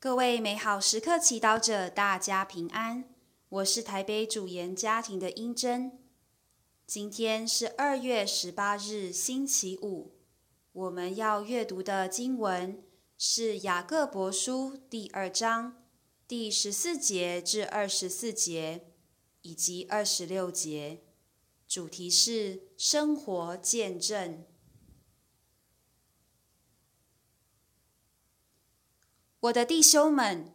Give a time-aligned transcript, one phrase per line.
[0.00, 3.12] 各位美好时刻祈祷者，大家平安。
[3.48, 5.98] 我是台北主研家庭的英珍。
[6.86, 10.12] 今天是二月十八日，星期五。
[10.70, 12.80] 我们要阅读的经文
[13.18, 15.82] 是雅各伯书第二章
[16.28, 18.92] 第十四节至二十四节，
[19.42, 21.02] 以及二十六节。
[21.66, 24.44] 主题是生活见证。
[29.48, 30.52] 我的弟兄们，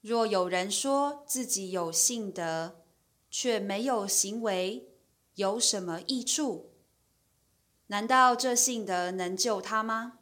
[0.00, 2.82] 若有人说自己有信德，
[3.30, 4.88] 却没有行为，
[5.34, 6.70] 有什么益处？
[7.88, 10.20] 难道这信德能救他吗？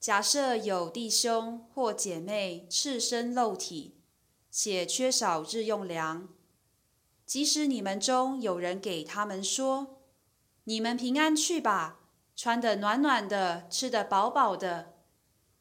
[0.00, 3.98] 假设有弟兄或姐妹赤身露体，
[4.50, 6.28] 且缺少日用粮，
[7.26, 10.00] 即使你们中有人给他们说
[10.64, 12.00] ：“你们平安去吧，
[12.34, 14.93] 穿得暖暖的，吃得饱饱的。”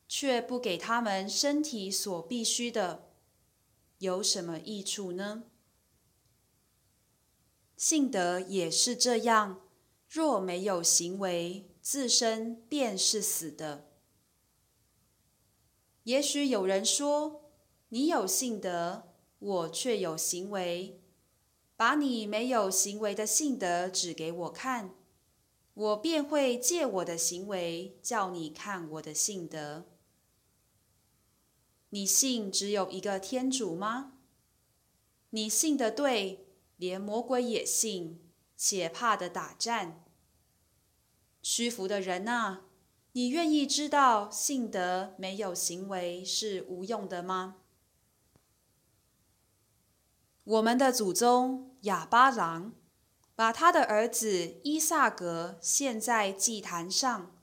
[0.08, 3.10] 却不给他们身体所必须的，
[3.98, 5.46] 有什么益处呢？
[7.76, 9.62] 性德也是这样，
[10.08, 13.90] 若没有行为，自身便是死的。
[16.04, 17.52] 也许有人说
[17.90, 21.02] ：“你有性德，我却有行为，
[21.76, 24.94] 把你没有行为的性德指给我看，
[25.74, 29.86] 我便会借我的行为叫你看我的性德。”
[31.94, 34.14] 你信只有一个天主吗？
[35.30, 38.20] 你信的对，连魔鬼也信，
[38.58, 40.04] 且怕的打战。
[41.44, 42.64] 屈服的人啊，
[43.12, 47.58] 你愿意知道信德没有行为是无用的吗？
[50.46, 52.74] 我们的祖宗亚巴郎，
[53.36, 57.38] 把他的儿子伊萨格献在祭坛上。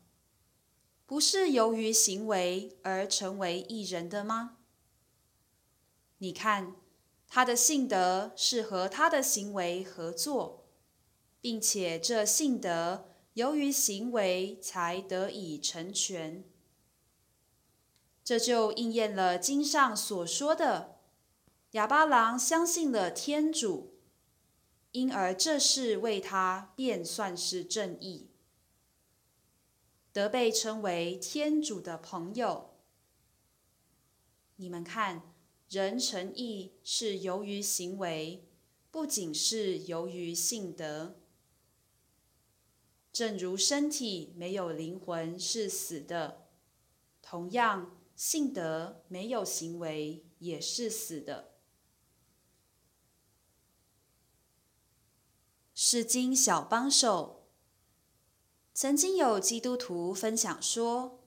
[1.10, 4.58] 不是由于行为而成为艺人的吗？
[6.18, 6.76] 你看，
[7.26, 10.68] 他的性德是和他的行为合作，
[11.40, 16.44] 并且这性德由于行为才得以成全。
[18.22, 21.00] 这就应验了经上所说的：
[21.72, 23.94] 哑巴郎相信了天主，
[24.92, 28.29] 因而这事为他便算是正义。
[30.12, 32.70] 得被称为天主的朋友。
[34.56, 35.34] 你们看，
[35.68, 38.48] 人成义是由于行为，
[38.90, 41.16] 不仅是由于性德。
[43.12, 46.48] 正如身体没有灵魂是死的，
[47.22, 51.54] 同样性德没有行为也是死的。
[55.74, 57.39] 是经小帮手。
[58.80, 61.18] 曾经有基督徒分享说，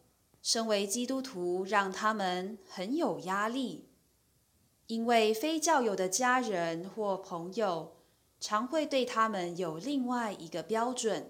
[0.42, 3.90] 身为基督徒让他们很有压力，
[4.88, 7.98] 因为非教友的家人或朋友
[8.40, 11.30] 常会对他们有另外一个标准。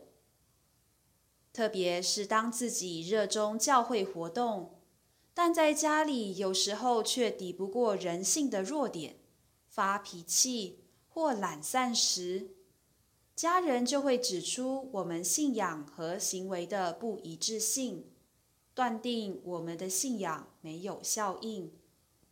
[1.52, 4.80] 特别是当自己热衷教会活动，
[5.34, 9.18] 但在家里有时候却抵不过人性的弱点，
[9.68, 12.52] 发脾气或懒散时。
[13.36, 18.06] 家人就会指出我们信仰和行为的不一致性，
[18.76, 21.72] 断定我们的信仰没有效应，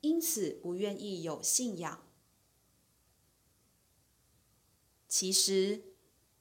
[0.01, 2.03] 因此不愿意有信仰。
[5.07, 5.83] 其实，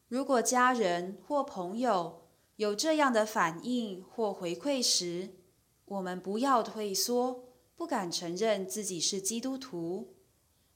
[0.08, 5.30] 如果家人或朋友有这样的反应或回馈时，
[5.86, 10.14] 我们不要退缩，不敢承认自己是基督徒，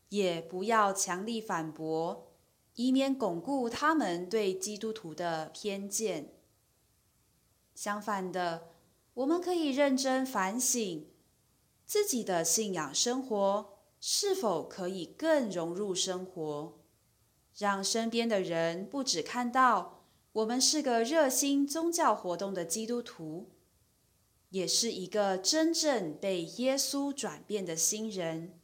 [0.09, 2.34] 也不要强力反驳。
[2.75, 6.33] 以免巩固他们对基督徒的偏见。
[7.75, 8.69] 相反的，
[9.15, 11.07] 我们可以认真反省
[11.85, 16.79] 自己的信仰生活是否可以更融入生活，
[17.57, 23.51] 让身边的人不只看到我们是个热心宗教活动的基督徒，
[24.51, 28.59] 也是一个真正被耶稣转变的新人。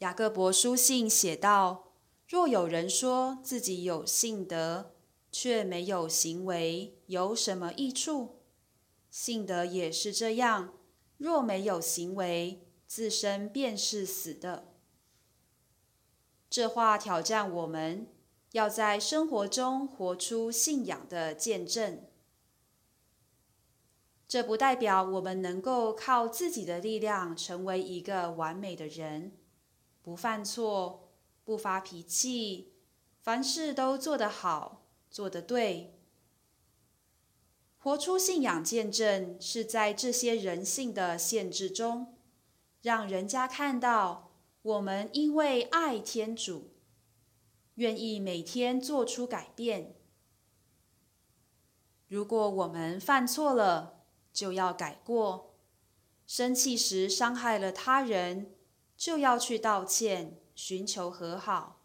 [0.00, 1.92] 雅各伯书信写道
[2.26, 4.94] ：“若有人说自己有信德，
[5.30, 8.40] 却没有行为，有什么益处？
[9.10, 10.72] 信德也是这样，
[11.18, 14.72] 若没有行为，自身便是死的。”
[16.48, 18.08] 这话挑战我们，
[18.52, 22.06] 要在生活中活出信仰的见证。
[24.26, 29.36] 这不代表我们能够靠自己的力量成为一个完美的人。
[30.02, 31.10] 不犯错，
[31.44, 32.72] 不发脾气，
[33.20, 35.96] 凡事都做得好，做得对。
[37.78, 42.18] 活出信仰见证，是在这些人性的限制中，
[42.82, 44.32] 让人家看到
[44.62, 46.72] 我们因为爱天主，
[47.76, 49.96] 愿意每天做出改变。
[52.08, 55.54] 如果我们犯错了，就要改过；
[56.26, 58.54] 生气时伤害了他人，
[59.00, 61.80] 就要去道歉，寻求和好；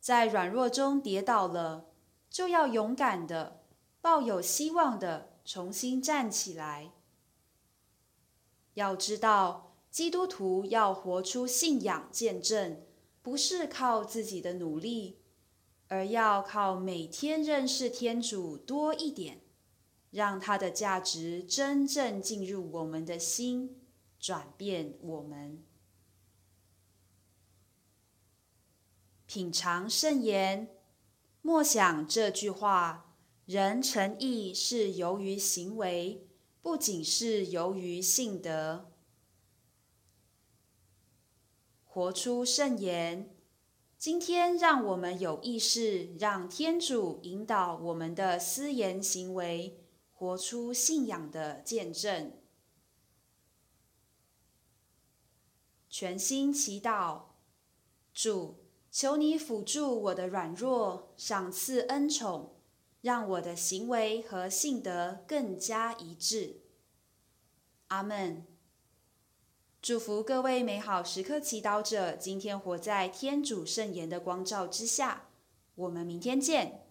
[0.00, 1.92] 在软弱中跌倒了，
[2.28, 3.62] 就要勇敢的。
[4.00, 6.90] 抱有希望的重新站起来。
[8.74, 12.82] 要知道，基督徒要活出信仰见证，
[13.22, 15.20] 不是靠自己的努力，
[15.86, 19.42] 而要靠每天认识天主多一点，
[20.10, 23.80] 让他的价值真正进入我们的心，
[24.18, 25.67] 转变我们。
[29.28, 30.74] 品尝圣言，
[31.42, 33.14] 默想这句话。
[33.44, 36.26] 人诚意是由于行为，
[36.62, 38.90] 不仅是由于性德。
[41.84, 43.36] 活出圣言，
[43.98, 49.78] 今天让我们有意识，让天主引导我们的私言行为，
[50.14, 52.32] 活出信仰的见证。
[55.90, 57.24] 全心祈祷，
[58.14, 62.54] 主，求你辅助我的软弱，赏赐恩宠。
[63.00, 66.62] 让我的行为和性德更加一致。
[67.86, 68.44] 阿门。
[69.80, 75.28] 祝福各位美好时刻祈祷者，今天活在天主圣言的光照之下。
[75.76, 76.87] 我们明天见。